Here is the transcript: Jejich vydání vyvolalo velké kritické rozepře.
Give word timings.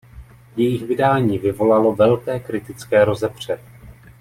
Jejich 0.57 0.81
vydání 0.85 1.37
vyvolalo 1.39 1.95
velké 1.95 2.39
kritické 2.39 3.05
rozepře. 3.05 3.59